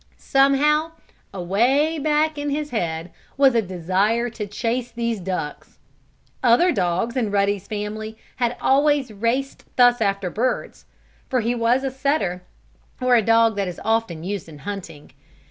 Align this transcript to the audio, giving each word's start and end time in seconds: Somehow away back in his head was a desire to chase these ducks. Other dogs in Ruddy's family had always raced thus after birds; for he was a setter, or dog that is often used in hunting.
Somehow 0.17 0.93
away 1.31 1.99
back 1.99 2.35
in 2.35 2.49
his 2.49 2.71
head 2.71 3.11
was 3.37 3.53
a 3.53 3.61
desire 3.61 4.31
to 4.31 4.47
chase 4.47 4.89
these 4.89 5.19
ducks. 5.19 5.77
Other 6.41 6.71
dogs 6.71 7.15
in 7.15 7.29
Ruddy's 7.29 7.67
family 7.67 8.17
had 8.37 8.57
always 8.59 9.11
raced 9.13 9.63
thus 9.75 10.01
after 10.01 10.31
birds; 10.31 10.87
for 11.29 11.41
he 11.41 11.53
was 11.53 11.83
a 11.83 11.91
setter, 11.91 12.41
or 12.99 13.21
dog 13.21 13.55
that 13.57 13.67
is 13.67 13.79
often 13.85 14.23
used 14.23 14.49
in 14.49 14.57
hunting. 14.65 15.11